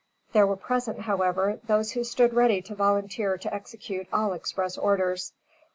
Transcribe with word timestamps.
There 0.33 0.47
were 0.47 0.55
present, 0.55 1.01
however, 1.01 1.59
those 1.67 1.91
who 1.91 2.03
stood 2.03 2.33
ready 2.33 2.59
to 2.63 2.73
volunteer 2.73 3.37
to 3.37 3.53
execute 3.53 4.07
all 4.11 4.33
express 4.33 4.75
orders. 4.75 5.31